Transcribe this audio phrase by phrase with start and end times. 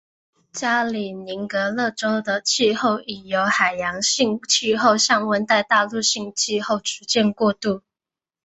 [0.51, 7.83] 加里宁格勒州的气候已由海洋性气候向温带大陆性气候逐渐过渡。